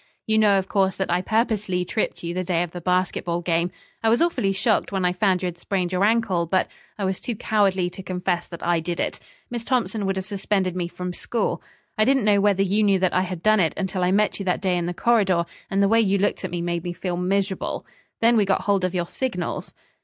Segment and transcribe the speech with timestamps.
[0.25, 3.69] "You know, of course, that I purposely tripped you the day of the basketball game.
[4.01, 7.19] I was awfully shocked when I found you had sprained your ankle, but I was
[7.19, 9.19] too cowardly to confess that I did it.
[9.51, 11.61] Miss Thompson would have suspended me from school.
[11.99, 14.45] I didn't know whether you knew that I had done it until I met you
[14.45, 17.15] that day in the corridor, and the way you looked at me made me feel
[17.15, 17.85] miserable.
[18.21, 19.75] Then we got hold of your signals."